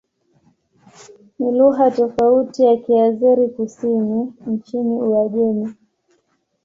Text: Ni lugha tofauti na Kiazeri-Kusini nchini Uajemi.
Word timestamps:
Ni 1.39 1.49
lugha 1.57 1.91
tofauti 1.91 2.65
na 2.65 2.77
Kiazeri-Kusini 2.77 4.33
nchini 4.47 5.01
Uajemi. 5.01 5.75